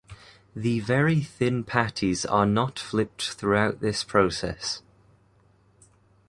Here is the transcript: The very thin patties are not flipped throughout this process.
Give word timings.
The 0.55 0.79
very 0.79 1.21
thin 1.21 1.63
patties 1.63 2.25
are 2.25 2.47
not 2.47 2.79
flipped 2.79 3.33
throughout 3.33 3.81
this 3.81 4.03
process. 4.03 4.81